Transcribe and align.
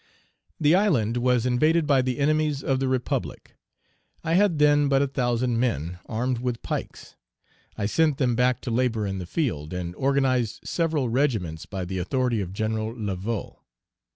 The 0.59 0.73
island 0.73 1.17
was 1.17 1.45
invaded 1.45 1.85
by 1.85 2.01
the 2.01 2.17
enemies 2.17 2.63
of 2.63 2.79
the 2.79 2.87
Republic; 2.87 3.55
I 4.23 4.33
had 4.33 4.57
then 4.57 4.89
but 4.89 5.03
a 5.03 5.07
thousand 5.07 5.59
men, 5.59 5.99
armed 6.07 6.39
with 6.39 6.63
pikes. 6.63 7.15
I 7.77 7.85
sent 7.85 8.17
them 8.17 8.35
back 8.35 8.61
to 8.61 8.71
labor 8.71 9.05
in 9.05 9.19
the 9.19 9.27
field, 9.27 9.73
and 9.73 9.93
organized 9.95 10.61
several 10.67 11.07
regiments, 11.09 11.67
by 11.67 11.85
the 11.85 11.99
authority 11.99 12.41
of 12.41 12.51
Gen. 12.51 12.73
Laveaux. 13.05 13.59